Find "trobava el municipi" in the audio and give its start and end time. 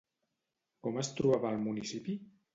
1.21-2.19